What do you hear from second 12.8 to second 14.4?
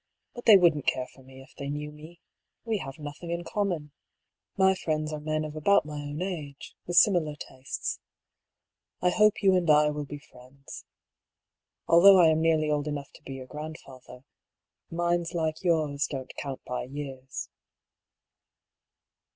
enough to be your grandfather—